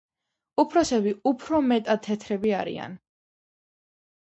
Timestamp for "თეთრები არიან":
2.09-2.99